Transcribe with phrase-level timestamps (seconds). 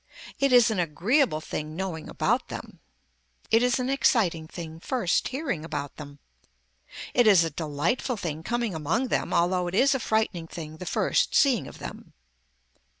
[0.39, 2.79] It is an agreeable thing knowing about them.
[3.51, 6.17] It is an exciting thing first hearing about them.
[7.13, 10.87] It is a delightful thing coming among them although it is a frightening thing the
[10.87, 12.13] first seeing of them.